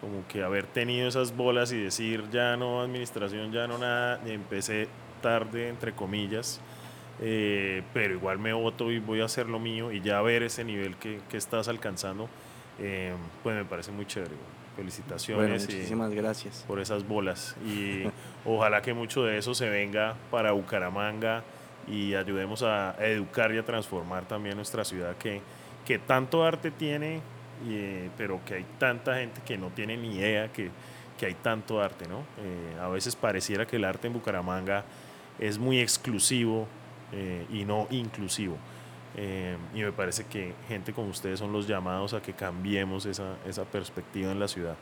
[0.00, 4.30] Como que haber tenido esas bolas y decir ya no administración, ya no nada, y
[4.30, 4.88] empecé
[5.20, 6.60] tarde, entre comillas,
[7.20, 10.64] eh, pero igual me voto y voy a hacer lo mío y ya ver ese
[10.64, 12.28] nivel que, que estás alcanzando,
[12.78, 14.30] eh, pues me parece muy chévere.
[14.34, 16.64] Bueno, Felicitaciones y- muchísimas gracias.
[16.66, 18.04] por esas bolas y
[18.46, 21.42] ojalá que mucho de eso se venga para Bucaramanga
[21.86, 25.42] y ayudemos a educar y a transformar también nuestra ciudad que,
[25.84, 27.20] que tanto arte tiene,
[27.68, 30.70] eh, pero que hay tanta gente que no tiene ni idea que,
[31.18, 32.20] que hay tanto arte, ¿no?
[32.38, 34.84] Eh, a veces pareciera que el arte en Bucaramanga
[35.38, 36.66] es muy exclusivo
[37.12, 38.56] eh, y no inclusivo.
[39.16, 43.36] Eh, y me parece que gente como ustedes son los llamados a que cambiemos esa,
[43.44, 44.76] esa perspectiva en la ciudad.